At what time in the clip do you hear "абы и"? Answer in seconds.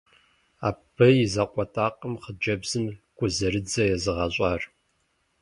0.67-1.25